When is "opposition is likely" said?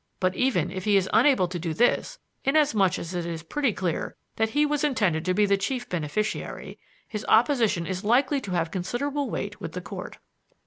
7.29-8.41